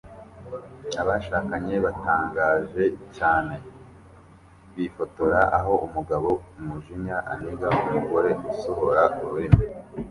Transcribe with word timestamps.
Abashakanye 1.01 1.75
batangaje 1.85 2.85
cyane 3.17 3.55
bifotora 4.75 5.39
aho 5.57 5.73
umugabo 5.85 6.29
"umujinya" 6.59 7.17
aniga 7.31 7.67
"umugore 7.83 8.31
usohora 8.51 9.03
ururimi 9.23 9.63